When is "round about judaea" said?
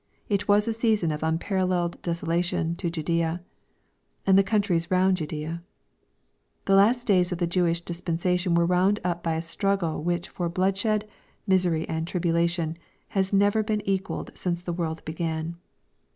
4.89-5.61